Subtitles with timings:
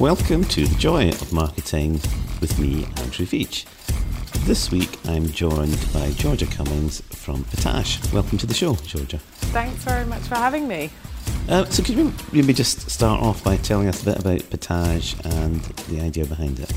[0.00, 1.94] Welcome to the Joy of Marketing
[2.42, 3.64] with me, Andrew Veach.
[4.44, 8.12] This week I'm joined by Georgia Cummings from Potage.
[8.12, 9.16] Welcome to the show, Georgia.
[9.16, 10.90] Thanks very much for having me.
[11.48, 15.14] Uh, so, could you maybe just start off by telling us a bit about Potage
[15.24, 16.70] and the idea behind it?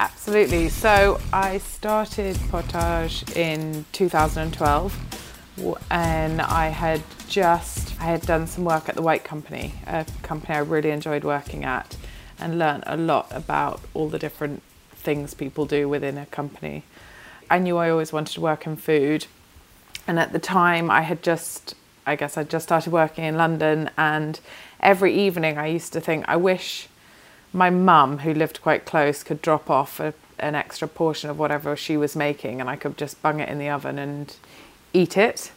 [0.00, 0.70] Absolutely.
[0.70, 8.88] So, I started Potage in 2012 and I had just I had done some work
[8.88, 11.96] at the White Company, a company I really enjoyed working at,
[12.36, 14.60] and learnt a lot about all the different
[14.90, 16.82] things people do within a company.
[17.48, 19.26] I knew I always wanted to work in food,
[20.04, 23.88] and at the time I had just I guess I just started working in London,
[23.96, 24.40] and
[24.80, 26.88] every evening I used to think I wish
[27.52, 31.76] my mum, who lived quite close, could drop off a, an extra portion of whatever
[31.76, 34.34] she was making, and I could just bung it in the oven and
[34.92, 35.52] eat it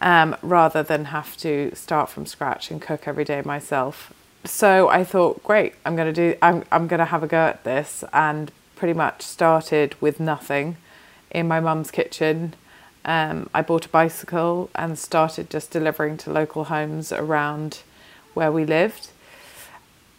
[0.00, 4.12] um, rather than have to start from scratch and cook every day myself.
[4.44, 7.38] So I thought, great, I'm going to do, I'm, I'm going to have a go
[7.38, 10.76] at this, and pretty much started with nothing
[11.30, 12.54] in my mum's kitchen.
[13.04, 17.80] Um, I bought a bicycle and started just delivering to local homes around
[18.34, 19.10] where we lived.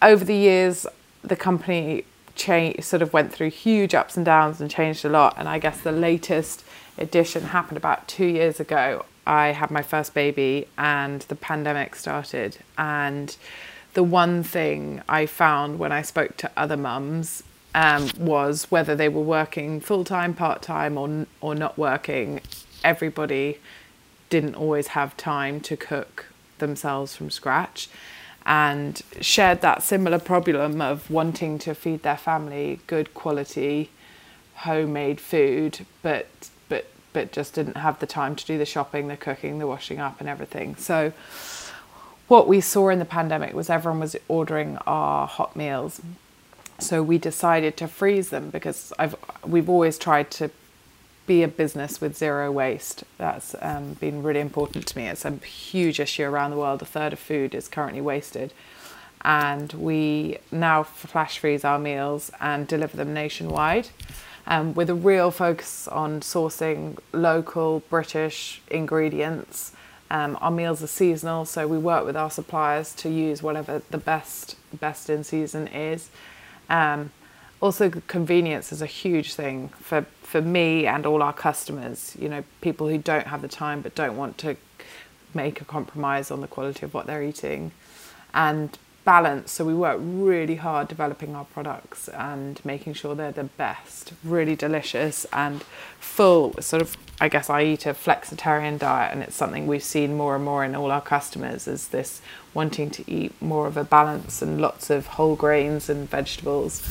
[0.02, 0.88] Over the years,
[1.24, 2.06] the company
[2.36, 5.36] cha- sort of went through huge ups and downs and changed a lot.
[5.38, 6.64] And I guess the latest
[6.98, 9.06] edition happened about two years ago.
[9.26, 12.58] I had my first baby and the pandemic started.
[12.78, 13.36] And
[13.94, 19.10] the one thing I found when I spoke to other mums um, was whether they
[19.10, 22.42] were working full time, part time, or, or not working,
[22.84, 23.60] everybody
[24.30, 26.28] didn't always have time to cook
[26.60, 27.90] themselves from scratch
[28.46, 33.90] and shared that similar problem of wanting to feed their family good quality
[34.56, 36.28] homemade food but
[37.16, 40.20] but just didn't have the time to do the shopping the cooking the washing up
[40.20, 41.12] and everything so
[42.28, 46.02] what we saw in the pandemic was everyone was ordering our hot meals
[46.80, 49.16] so we decided to freeze them because I've
[49.46, 50.52] we've always tried to
[51.26, 53.04] be a business with zero waste.
[53.18, 55.08] That's um, been really important to me.
[55.08, 56.82] It's a huge issue around the world.
[56.82, 58.54] A third of food is currently wasted.
[59.22, 63.90] And we now flash freeze our meals and deliver them nationwide
[64.48, 69.72] um, with a real focus on sourcing local British ingredients.
[70.12, 73.98] Um, our meals are seasonal, so we work with our suppliers to use whatever the
[73.98, 76.10] best best in season is.
[76.70, 77.12] Um,
[77.62, 82.16] also, convenience is a huge thing for for me and all our customers.
[82.20, 84.56] You know, people who don't have the time but don't want to
[85.34, 87.72] make a compromise on the quality of what they're eating,
[88.34, 89.52] and balance.
[89.52, 94.56] So we work really hard developing our products and making sure they're the best, really
[94.56, 95.64] delicious and
[96.00, 96.54] full.
[96.60, 100.36] Sort of, I guess I eat a flexitarian diet, and it's something we've seen more
[100.36, 102.22] and more in all our customers is this
[102.54, 106.82] wanting to eat more of a balance and lots of whole grains and vegetables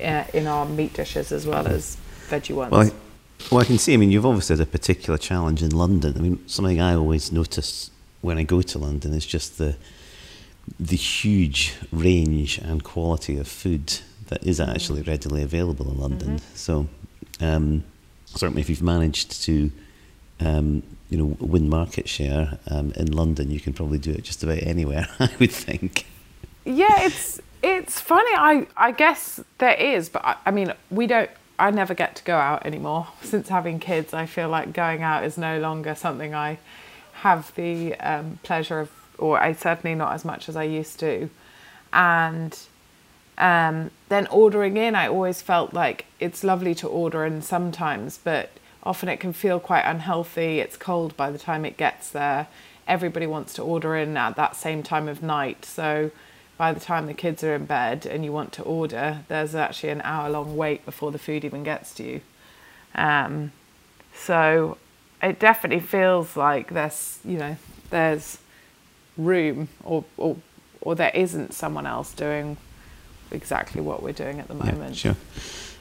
[0.00, 1.96] uh, in our meat dishes as well as
[2.28, 2.70] veggie ones.
[2.70, 2.92] Well, I,
[3.50, 3.94] well, I can see.
[3.94, 6.14] I mean, you've obviously had a particular challenge in London.
[6.16, 9.76] I mean, something I always notice when I go to London is just the
[10.78, 16.28] the huge range and quality of food that is actually readily available in London.
[16.36, 16.54] Mm-hmm.
[16.54, 16.88] So,
[17.40, 17.84] um,
[18.26, 19.70] certainly, if you've managed to,
[20.40, 24.42] um, you know, win market share um, in London, you can probably do it just
[24.42, 25.08] about anywhere.
[25.20, 26.06] I would think.
[26.64, 28.30] Yeah, it's it's funny.
[28.36, 31.30] I I guess there is, but I, I mean, we don't.
[31.58, 33.08] I never get to go out anymore.
[33.22, 36.58] Since having kids, I feel like going out is no longer something I
[37.14, 41.30] have the um, pleasure of, or I certainly not as much as I used to.
[41.92, 42.58] And
[43.38, 48.50] um, then ordering in, I always felt like it's lovely to order in sometimes, but
[48.82, 50.60] often it can feel quite unhealthy.
[50.60, 52.48] It's cold by the time it gets there.
[52.86, 55.64] Everybody wants to order in at that same time of night.
[55.64, 56.10] So
[56.56, 59.90] by the time the kids are in bed and you want to order, there's actually
[59.90, 62.20] an hour long wait before the food even gets to you.
[62.94, 63.52] Um,
[64.14, 64.78] so
[65.22, 67.56] it definitely feels like there's, you know,
[67.90, 68.38] there's
[69.16, 70.36] room or, or,
[70.80, 72.56] or there isn't someone else doing
[73.30, 75.04] exactly what we're doing at the moment.
[75.04, 75.16] Yeah, sure.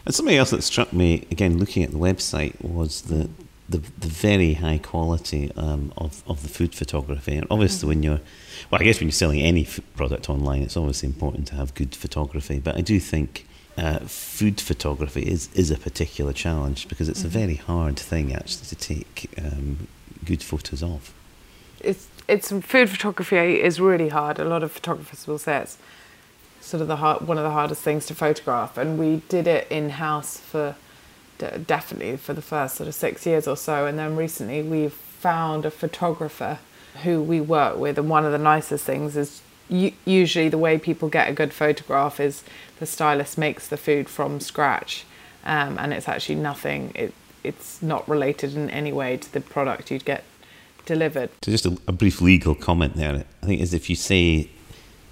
[0.06, 3.30] And something else that struck me, again, looking at the website, was the,
[3.70, 7.36] the, the very high quality um, of, of the food photography.
[7.36, 7.88] And obviously, mm-hmm.
[7.88, 8.22] when you're
[8.70, 11.96] well, I guess when you're selling any product online, it's obviously important to have good
[11.96, 12.60] photography.
[12.60, 13.48] But I do think
[13.78, 17.28] uh, food photography is, is a particular challenge because it's mm-hmm.
[17.28, 19.88] a very hard thing actually to take um,
[20.26, 21.14] good photos of.
[21.80, 24.40] It's it's food photography is really hard.
[24.40, 25.78] A lot of photographers will say it's
[26.62, 29.68] sort of the hard, one of the hardest things to photograph, and we did it
[29.70, 30.76] in house for
[31.68, 35.66] definitely for the first sort of six years or so, and then recently we've found
[35.66, 36.60] a photographer
[37.04, 41.10] who we work with, and one of the nicest things is usually the way people
[41.10, 42.44] get a good photograph is
[42.80, 45.06] the stylist makes the food from scratch,
[45.44, 46.92] um, and it's actually nothing.
[46.96, 50.24] It it's not related in any way to the product you'd get
[50.86, 51.30] delivered.
[51.44, 53.26] So just a, a brief legal comment there.
[53.42, 54.50] I think is if you say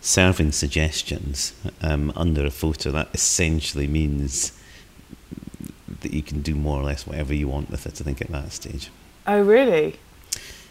[0.02, 4.58] serving suggestions um, under a photo, that essentially means
[6.02, 8.02] that you can do more or less whatever you want with it.
[8.02, 8.90] I think at that stage.
[9.28, 10.00] Oh really?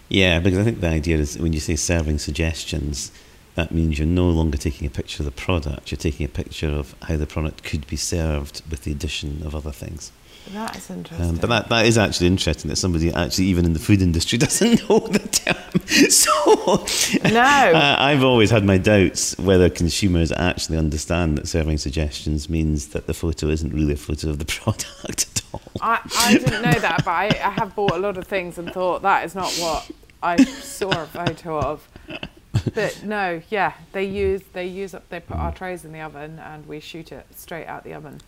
[0.09, 3.13] Yeah, because I think the idea is when you say serving suggestions,
[3.55, 5.91] that means you're no longer taking a picture of the product.
[5.93, 9.55] You're taking a picture of how the product could be served with the addition of
[9.55, 10.11] other things.
[10.53, 11.29] That is interesting.
[11.29, 14.39] Um, but that, that is actually interesting that somebody actually, even in the food industry,
[14.47, 16.11] doesn't know the term.
[16.11, 16.87] So,
[17.31, 17.41] no.
[17.81, 23.07] Uh, I've always had my doubts whether consumers actually understand that serving suggestions means that
[23.07, 25.63] the photo isn't really a photo of the product at all.
[25.81, 28.73] I, I didn't know that, but I, I have bought a lot of things and
[28.73, 29.91] thought that is not what
[30.23, 31.89] I saw a photo of.
[32.75, 36.39] But no, yeah, they use they use up they put our trays in the oven
[36.39, 38.21] and we shoot it straight out the oven.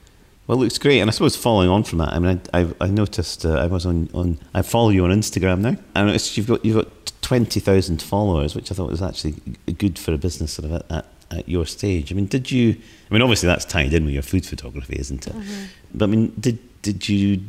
[0.47, 2.73] Well, it looks great, and I suppose following on from that, I mean, I, I,
[2.81, 6.37] I noticed uh, I was on, on I follow you on Instagram now, and noticed
[6.37, 9.35] you've got you've got twenty thousand followers, which I thought was actually
[9.79, 12.11] good for a business sort of at, at, at, your stage.
[12.11, 12.77] I mean, did you?
[13.09, 15.33] I mean, obviously that's tied in with your food photography, isn't it?
[15.33, 15.65] Mm-hmm.
[15.95, 17.41] But I mean, did did you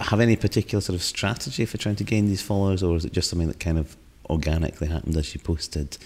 [0.00, 3.12] have any particular sort of strategy for trying to gain these followers, or is it
[3.12, 3.96] just something that kind of
[4.28, 5.96] organically happened as you posted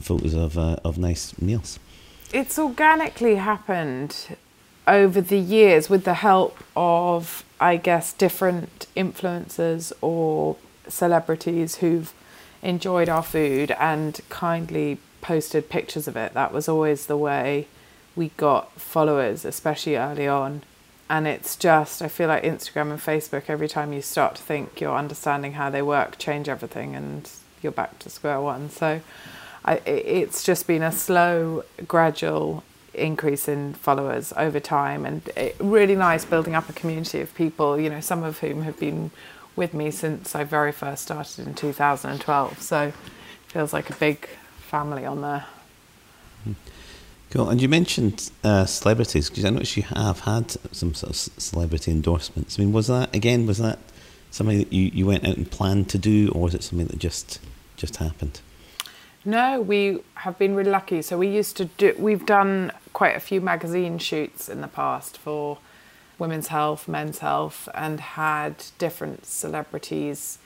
[0.00, 1.78] photos of uh, of nice meals?
[2.32, 4.36] It's organically happened
[4.90, 10.56] over the years with the help of, I guess, different influencers or
[10.88, 12.12] celebrities who've
[12.60, 16.34] enjoyed our food and kindly posted pictures of it.
[16.34, 17.68] That was always the way
[18.16, 20.62] we got followers, especially early on.
[21.08, 24.80] And it's just, I feel like Instagram and Facebook, every time you start to think
[24.80, 27.30] you're understanding how they work, change everything and
[27.62, 28.70] you're back to square one.
[28.70, 29.00] So
[29.64, 32.64] I, it's just been a slow, gradual
[32.94, 37.88] increase in followers over time and really nice building up a community of people you
[37.88, 39.10] know some of whom have been
[39.56, 42.94] with me since I very first started in 2012 so it
[43.46, 44.28] feels like a big
[44.70, 45.44] family on there.
[47.30, 47.48] Cool.
[47.48, 51.92] And you mentioned uh, celebrities because I noticed you have had some sort of celebrity
[51.92, 52.58] endorsements.
[52.58, 53.78] I mean was that again was that
[54.30, 56.98] something that you, you went out and planned to do or was it something that
[56.98, 57.40] just
[57.76, 58.40] just happened
[59.24, 61.02] no, we have been really lucky.
[61.02, 61.94] So we used to do.
[61.98, 65.58] We've done quite a few magazine shoots in the past for
[66.18, 70.38] women's health, men's health, and had different celebrities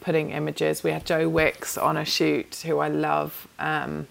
[0.00, 0.82] putting images.
[0.82, 4.06] We had Joe Wicks on a shoot, who I love, um,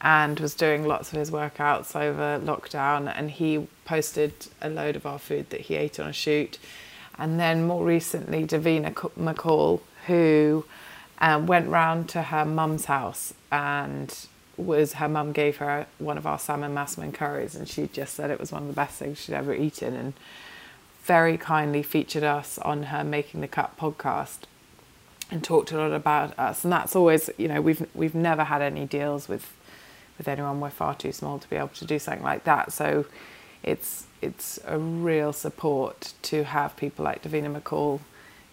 [0.00, 3.12] and was doing lots of his workouts over lockdown.
[3.14, 6.58] And he posted a load of our food that he ate on a shoot.
[7.18, 10.64] And then more recently, Davina McCall, who
[11.20, 14.26] um, went round to her mum's house and
[14.56, 18.30] was her mum gave her one of our salmon massaman curries and she just said
[18.30, 20.12] it was one of the best things she'd ever eaten and
[21.04, 24.40] very kindly featured us on her making the cut podcast
[25.30, 26.64] and talked a lot about us.
[26.64, 29.52] And that's always you know we've we've never had any deals with
[30.18, 30.60] with anyone.
[30.60, 32.72] We're far too small to be able to do something like that.
[32.72, 33.06] So
[33.62, 38.00] it's it's a real support to have people like Davina McCall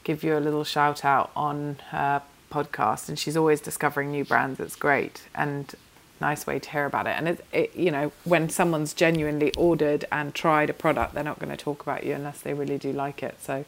[0.04, 2.22] give you a little shout out on her
[2.52, 5.76] podcast and she's always discovering new brands it's great and
[6.20, 10.06] nice way to hear about it and it, it, you know when someone's genuinely ordered
[10.12, 12.92] and tried a product they're not going to talk about you unless they really do
[12.92, 13.66] like it so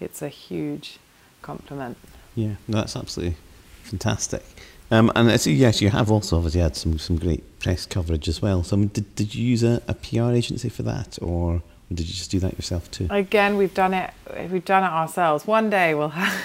[0.00, 0.98] it's a huge
[1.40, 1.96] compliment
[2.34, 3.36] yeah that's absolutely
[3.82, 4.44] fantastic
[4.92, 8.28] um, and I see, yes, you have also obviously had some, some great press coverage
[8.28, 8.62] as well.
[8.62, 12.06] So, I mean, did, did you use a, a PR agency for that, or did
[12.06, 13.06] you just do that yourself too?
[13.08, 14.10] Again, we've done it.
[14.50, 15.46] We've done it ourselves.
[15.46, 16.38] One day we'll have,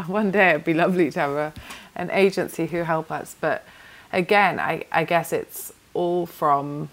[0.06, 1.52] one day it'd be lovely to have a,
[1.94, 3.36] an agency who help us.
[3.40, 3.64] But
[4.12, 6.90] again, I, I guess it's all from,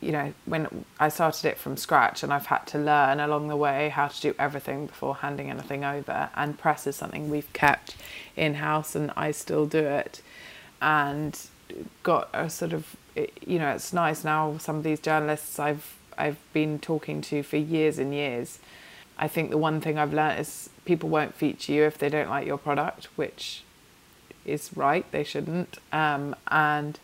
[0.00, 3.56] you know, when I started it from scratch and I've had to learn along the
[3.56, 6.30] way how to do everything before handing anything over.
[6.36, 7.96] And press is something we've kept
[8.36, 10.22] in house and I still do it.
[10.80, 11.38] And
[12.02, 12.96] got a sort of,
[13.44, 14.56] you know, it's nice now.
[14.58, 18.58] Some of these journalists I've I've been talking to for years and years.
[19.18, 22.30] I think the one thing I've learned is people won't feature you if they don't
[22.30, 23.62] like your product, which
[24.46, 25.04] is right.
[25.12, 25.76] They shouldn't.
[25.92, 26.98] Um, and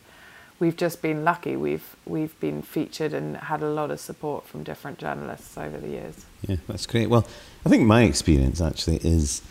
[0.58, 1.54] we've just been lucky.
[1.54, 5.88] We've we've been featured and had a lot of support from different journalists over the
[5.88, 6.24] years.
[6.48, 7.10] Yeah, that's great.
[7.10, 7.26] Well,
[7.66, 9.42] I think my experience actually is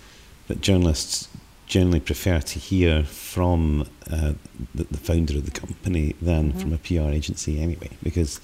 [0.47, 1.29] that journalists
[1.67, 4.33] generally prefer to hear from uh,
[4.73, 6.59] the, the, founder of the company than mm-hmm.
[6.59, 8.41] from a PR agency anyway, because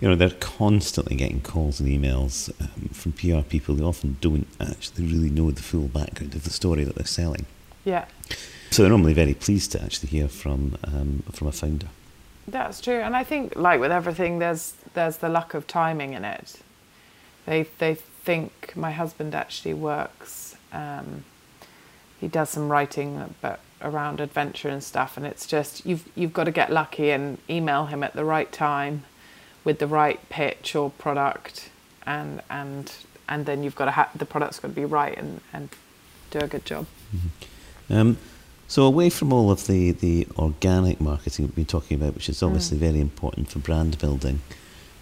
[0.00, 4.46] you know, they're constantly getting calls and emails um, from PR people who often don't
[4.60, 7.46] actually really know the full background of the story that they're selling.
[7.84, 8.04] Yeah.
[8.70, 11.86] So they're normally very pleased to actually hear from um, from a founder.
[12.48, 16.24] That's true, and I think like with everything, there's there's the luck of timing in
[16.24, 16.60] it.
[17.46, 20.56] They they think my husband actually works.
[20.72, 21.24] Um,
[22.20, 26.44] he does some writing, but around adventure and stuff, and it's just you've you've got
[26.44, 29.04] to get lucky and email him at the right time,
[29.66, 31.68] with the right pitch or product,
[32.06, 32.94] and and
[33.28, 35.68] and then you've got to have the product's got to be right and and
[36.30, 36.86] do a good job.
[37.14, 37.92] Mm-hmm.
[37.92, 38.16] Um,
[38.68, 42.42] so away from all of the, the organic marketing we've been talking about, which is
[42.42, 42.80] obviously mm.
[42.80, 44.40] very important for brand building,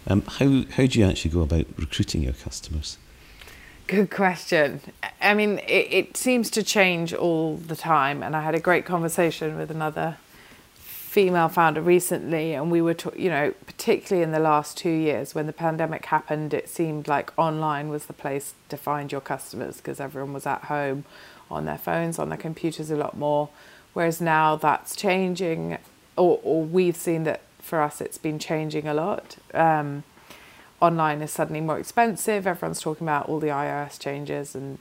[0.06, 2.99] um, how how do you actually go about recruiting your customers?
[3.87, 4.80] Good question.
[5.21, 8.87] I mean, it, it seems to change all the time, and I had a great
[8.87, 10.16] conversation with another
[11.14, 15.47] female founder recently, and we were, you know, particularly in the last two years when
[15.47, 20.00] the pandemic happened, it seemed like online was the place to find your customers because
[20.00, 21.04] everyone was at home
[21.49, 23.49] on their phones, on their computers a lot more.
[23.92, 25.78] Whereas now that's changing,
[26.16, 29.37] or, or we've seen that for us it's been changing a lot.
[29.54, 30.02] Um,
[30.80, 32.44] online is suddenly more expensive.
[32.44, 34.80] Everyone's talking about all the iOS changes and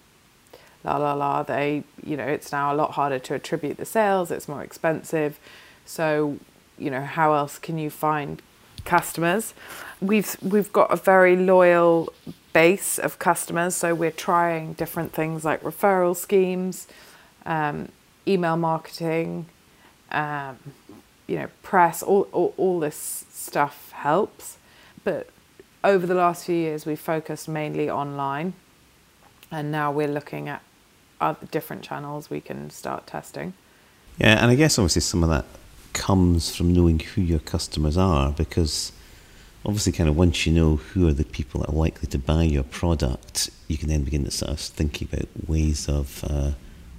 [0.84, 1.44] la la la.
[1.44, 4.32] They, you know, it's now a lot harder to attribute the sales.
[4.32, 5.38] It's more expensive.
[5.86, 6.38] So,
[6.78, 8.42] you know, how else can you find
[8.86, 9.54] customers?
[10.02, 12.14] We've we've got a very loyal
[12.54, 13.76] base of customers.
[13.76, 16.88] So we're trying different things like referral schemes,
[17.46, 17.90] um,
[18.28, 19.48] email marketing,
[20.12, 20.58] um,
[21.28, 22.04] you know, press.
[22.04, 24.58] All, all all this stuff helps,
[25.04, 25.30] but
[25.84, 28.54] over the last few years, we've focused mainly online,
[29.52, 30.62] and now we're looking at
[31.20, 33.54] other different channels we can start testing.
[34.18, 35.46] Yeah, and I guess obviously some of that
[35.94, 38.92] comes from knowing who your customers are because
[39.66, 42.44] obviously kind of once you know who are the people that are likely to buy
[42.44, 46.52] your product you can then begin to sort of think about ways of uh,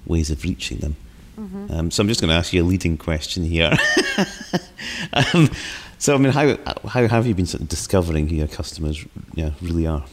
[0.05, 0.95] ways of reaching them
[1.37, 1.71] mm-hmm.
[1.71, 3.73] um, so I'm just going to ask you a leading question here
[5.13, 5.49] um,
[5.97, 9.51] so, I mean, how how have you been sort of discovering who your customers yeah,
[9.61, 10.05] really are?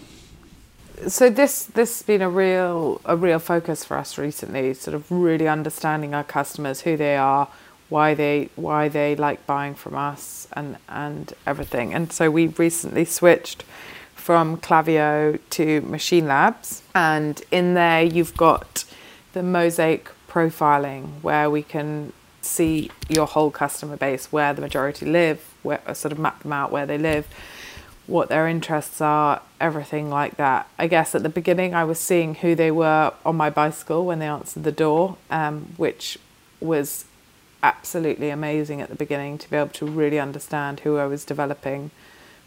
[1.09, 4.75] So this this has been a real a real focus for us recently.
[4.75, 7.49] Sort of really understanding our customers, who they are,
[7.93, 11.93] why they why they like buying from us, and and everything.
[11.95, 13.65] And so we recently switched
[14.15, 18.85] from Klaviyo to Machine Labs, and in there you've got
[19.35, 25.39] the mosaic profiling where we can see your whole customer base, where the majority live,
[25.63, 27.27] where sort of map them out where they live,
[28.07, 30.67] what their interests are, everything like that.
[30.79, 34.19] I guess at the beginning I was seeing who they were on my bicycle when
[34.19, 36.19] they answered the door, um, which
[36.61, 37.05] was
[37.63, 41.91] absolutely amazing at the beginning to be able to really understand who I was developing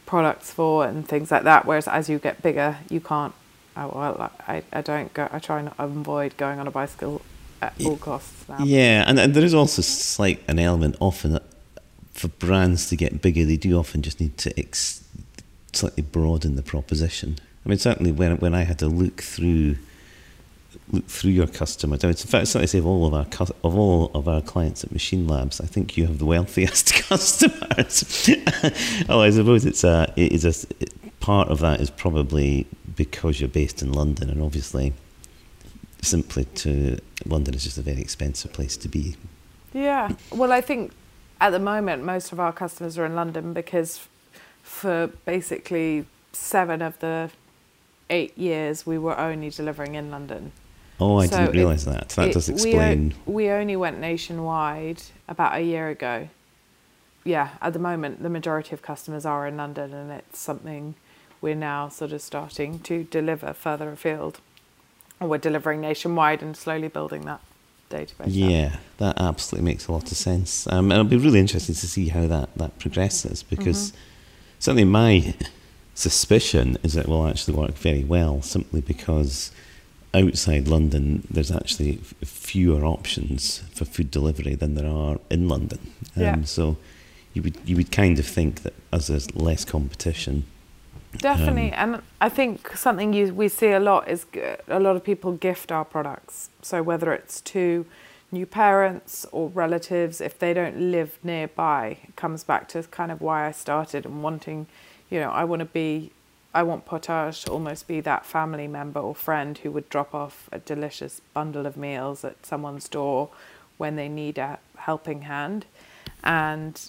[0.05, 1.65] products for and things like that.
[1.65, 3.33] Whereas as you get bigger, you can't.
[3.77, 5.27] Oh, well, I, I don't go.
[5.31, 7.21] I try and avoid going on a bicycle
[7.61, 8.63] at all costs now.
[8.63, 11.43] Yeah, and, and there is also slight an element often that
[12.13, 15.03] for brands to get bigger, they do often just need to ex-
[15.73, 17.37] slightly broaden the proposition.
[17.65, 19.77] I mean, certainly when when I had to look through
[20.91, 22.03] look through your customers.
[22.03, 23.25] I mean, in fact, i say of all of our
[23.63, 28.29] of all of our clients at Machine Labs, I think you have the wealthiest customers.
[29.09, 30.85] oh, I suppose it's a it is a
[31.19, 34.93] part of that is probably because you're based in London, and obviously
[36.01, 39.15] simply to London is just a very expensive place to be.
[39.73, 40.11] Yeah.
[40.31, 40.91] Well, I think
[41.41, 44.07] at the moment most of our customers are in London because
[44.63, 47.29] for basically seven of the
[48.09, 50.51] eight years we were only delivering in London.
[50.99, 52.09] Oh, I so didn't realise that.
[52.09, 53.13] That it, does explain.
[53.25, 56.29] We, we only went nationwide about a year ago.
[57.23, 60.95] Yeah, at the moment, the majority of customers are in London, and it's something
[61.41, 64.39] we're now sort of starting to deliver further afield
[65.21, 67.41] we're delivering nationwide and slowly building that
[67.89, 68.27] database.
[68.27, 68.79] Yeah, up.
[68.97, 70.67] that absolutely makes a lot of sense.
[70.67, 73.97] Um, and it'll be really interesting to see how that, that progresses because mm-hmm.
[74.59, 75.35] certainly my
[75.93, 79.51] suspicion is that it will actually work very well simply because
[80.15, 85.79] outside London there's actually f- fewer options for food delivery than there are in London.
[86.15, 86.43] Um, yeah.
[86.43, 86.77] So
[87.33, 90.45] you would you would kind of think that as there's less competition
[91.19, 94.25] Definitely, um, and I think something you, we see a lot is
[94.67, 96.49] a lot of people gift our products.
[96.61, 97.85] So whether it's to
[98.31, 103.21] new parents or relatives, if they don't live nearby, it comes back to kind of
[103.21, 104.67] why I started and wanting,
[105.09, 106.11] you know, I want to be,
[106.55, 110.49] I want Potage to almost be that family member or friend who would drop off
[110.51, 113.29] a delicious bundle of meals at someone's door
[113.77, 115.65] when they need a helping hand,
[116.23, 116.81] and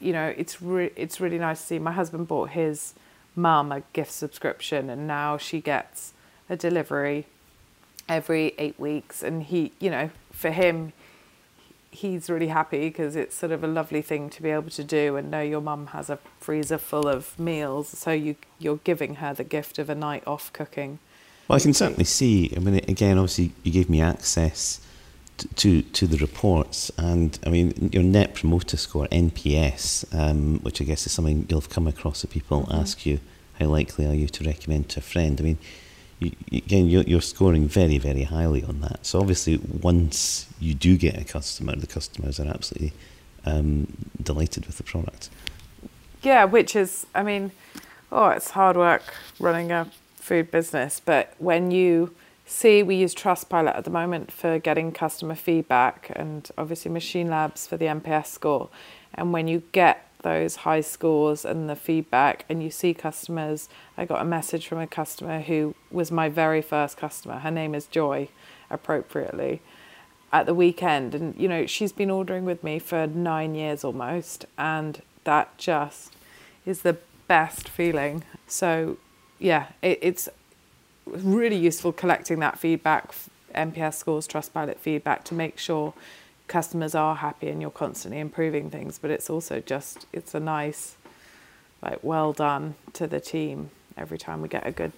[0.00, 1.78] you know, it's re- it's really nice to see.
[1.78, 2.94] My husband bought his
[3.36, 6.14] mum a gift subscription and now she gets
[6.48, 7.26] a delivery
[8.08, 10.92] every eight weeks and he you know for him
[11.96, 15.16] he's really happy because it's sort of a lovely thing to be able to do
[15.16, 17.88] and know your mum has a freezer full of meals.
[17.88, 20.98] So you you're giving her the gift of a night off cooking.
[21.48, 22.52] Well, I can certainly see.
[22.56, 24.80] I mean, again, obviously, you gave me access
[25.38, 30.80] to to, to the reports, and I mean, your Net Promoter Score (NPS), um, which
[30.80, 32.80] I guess is something you'll have come across that people mm-hmm.
[32.80, 33.20] ask you,
[33.58, 35.40] how likely are you to recommend to a friend?
[35.40, 35.58] I mean,
[36.20, 39.04] again, you're, you're scoring very, very highly on that.
[39.04, 42.92] So obviously, once you do get a customer, the customers are absolutely
[43.44, 43.86] um,
[44.22, 45.30] delighted with the product.
[46.22, 47.52] Yeah, which is, I mean,
[48.10, 49.02] oh, it's hard work
[49.38, 52.14] running a food business, but when you
[52.46, 57.66] see, we use Trustpilot at the moment for getting customer feedback, and obviously Machine Labs
[57.66, 58.68] for the NPS score.
[59.16, 64.04] And when you get those high scores and the feedback, and you see customers, I
[64.04, 67.38] got a message from a customer who was my very first customer.
[67.38, 68.28] Her name is Joy,
[68.68, 69.62] appropriately,
[70.32, 74.44] at the weekend, and you know she's been ordering with me for nine years almost,
[74.58, 76.14] and that just
[76.64, 76.96] is the
[77.28, 78.24] best feeling.
[78.46, 78.98] So
[79.38, 80.28] yeah, it, it's
[81.06, 83.14] really useful collecting that feedback,
[83.54, 85.94] NPS scores, Trustpilot feedback to make sure
[86.48, 88.98] customers are happy and you're constantly improving things.
[88.98, 90.96] But it's also just, it's a nice,
[91.82, 94.92] like, well done to the team every time we get a good.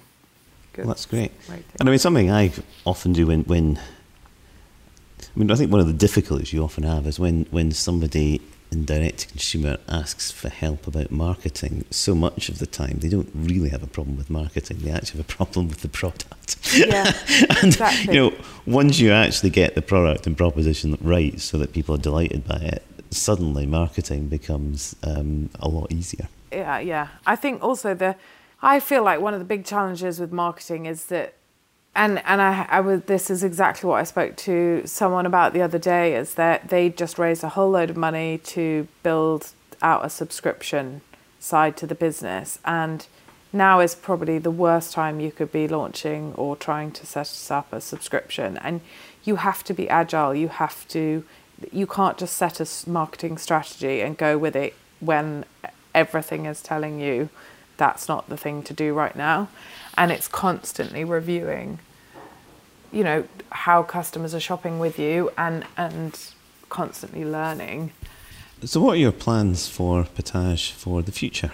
[0.72, 1.32] good well, that's great.
[1.48, 1.64] Rating.
[1.80, 2.52] And I mean, something I
[2.84, 3.78] often do when, when,
[5.20, 8.40] I mean, I think one of the difficulties you often have is when, when somebody
[8.70, 13.08] and direct to consumer asks for help about marketing, so much of the time they
[13.08, 14.78] don't really have a problem with marketing.
[14.80, 16.56] They actually have a problem with the product.
[16.74, 17.12] Yeah,
[17.62, 18.14] and exactly.
[18.14, 21.98] you know, once you actually get the product and proposition right, so that people are
[21.98, 26.28] delighted by it, suddenly marketing becomes um, a lot easier.
[26.52, 27.08] Yeah, yeah.
[27.26, 28.16] I think also the,
[28.62, 31.34] I feel like one of the big challenges with marketing is that
[31.98, 35.62] and and I, I was this is exactly what I spoke to someone about the
[35.62, 39.50] other day is that they just raised a whole load of money to build
[39.82, 41.00] out a subscription
[41.40, 42.60] side to the business.
[42.64, 43.04] And
[43.52, 47.72] now is probably the worst time you could be launching or trying to set up
[47.72, 48.58] a subscription.
[48.58, 48.80] And
[49.24, 50.34] you have to be agile.
[50.34, 51.24] You have to
[51.72, 55.44] you can't just set a marketing strategy and go with it when
[55.96, 57.28] everything is telling you
[57.76, 59.48] that's not the thing to do right now.
[59.96, 61.80] And it's constantly reviewing
[62.92, 66.18] you know how customers are shopping with you and and
[66.68, 67.92] constantly learning.
[68.64, 71.52] So, what are your plans for Potage for the future?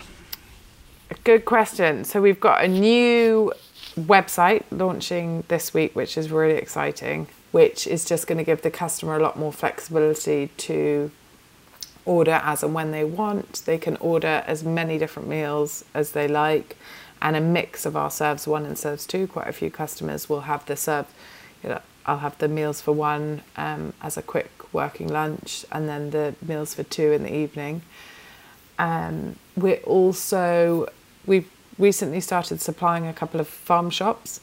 [1.22, 2.04] Good question.
[2.04, 3.52] So, we've got a new
[3.96, 8.70] website launching this week, which is really exciting, which is just going to give the
[8.70, 11.10] customer a lot more flexibility to
[12.06, 13.62] order as and when they want.
[13.66, 16.76] They can order as many different meals as they like
[17.24, 19.26] and a mix of our serves one and serves two.
[19.26, 21.06] Quite a few customers will have the serve.
[21.62, 25.88] You know, I'll have the meals for one um, as a quick working lunch, and
[25.88, 27.80] then the meals for two in the evening.
[28.78, 30.88] Um, we're also
[31.24, 34.40] we've recently started supplying a couple of farm shops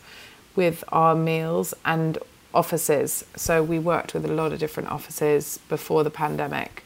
[0.55, 2.17] with our meals and
[2.51, 3.23] offices.
[3.35, 6.83] So we worked with a lot of different offices before the pandemic,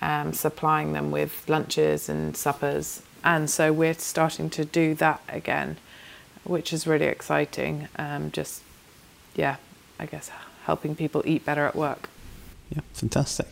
[0.00, 5.76] um, supplying them with lunches and suppers and so we're starting to do that again,
[6.44, 7.88] which is really exciting.
[7.96, 8.62] Um, just,
[9.34, 9.56] yeah,
[9.98, 10.30] I guess
[10.64, 12.08] helping people eat better at work.
[12.70, 13.46] Yeah, fantastic.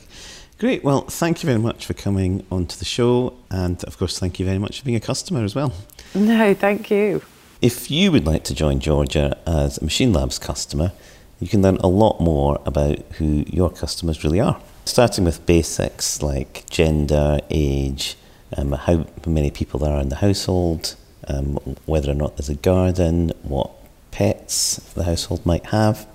[0.59, 0.85] Great.
[0.85, 3.35] Well, thank you very much for coming onto the show.
[3.51, 5.73] And of course, thank you very much for being a customer as well.
[6.15, 7.23] No, thank you.
[7.63, 10.93] If you would like to join Georgia as a Machine Labs customer,
[11.41, 14.61] you can learn a lot more about who your customers really are.
[14.85, 18.17] Starting with basics like gender, age,
[18.57, 20.97] um, how many people there are in the household,
[21.29, 23.71] um, whether or not there's a garden, what
[24.11, 26.07] pets the household might have,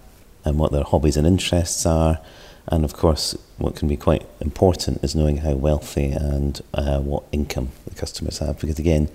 [0.43, 2.19] and what their hobbies and interests are.
[2.67, 7.24] And of course, what can be quite important is knowing how wealthy and uh, what
[7.32, 8.60] income the customers have.
[8.60, 9.10] Because again,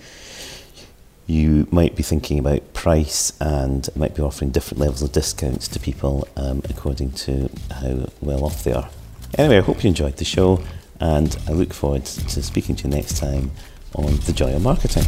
[1.26, 5.78] you might be thinking about price and might be offering different levels of discounts to
[5.78, 8.88] people um, according to how well off they are.
[9.38, 10.62] Anyway, I hope you enjoyed the show
[11.00, 13.50] and I look forward to speaking to you next time
[13.94, 15.04] on The Joy of Marketing.